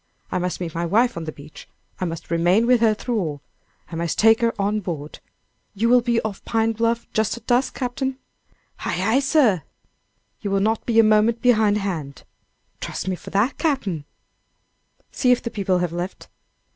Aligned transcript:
I 0.31 0.39
must 0.39 0.59
meet 0.59 0.73
my 0.73 0.83
wife 0.83 1.15
on 1.15 1.25
the 1.25 1.31
beach. 1.31 1.69
I 1.99 2.05
must 2.05 2.31
remain 2.31 2.65
with 2.65 2.81
her 2.81 2.95
through 2.95 3.19
all. 3.19 3.41
I 3.91 3.95
must 3.95 4.17
take 4.17 4.41
her 4.41 4.51
on 4.59 4.79
board. 4.79 5.19
You 5.75 5.89
will 5.89 6.01
be 6.01 6.19
off 6.21 6.43
Pine 6.43 6.71
Bluff 6.73 7.05
just 7.13 7.37
at 7.37 7.45
dusk, 7.45 7.75
captain?" 7.75 8.17
"Ay, 8.79 8.95
ay, 8.99 9.19
sir." 9.19 9.61
"You 10.41 10.49
will 10.49 10.59
not 10.59 10.87
be 10.87 10.97
a 10.97 11.03
moment 11.03 11.39
behind 11.43 11.77
hand?" 11.77 12.23
"Trust 12.79 13.07
me 13.07 13.15
for 13.15 13.29
that, 13.29 13.59
Cap'n." 13.59 14.05
"See 15.11 15.31
if 15.31 15.43
the 15.43 15.51
people 15.51 15.77
have 15.77 15.93
left." 15.93 16.29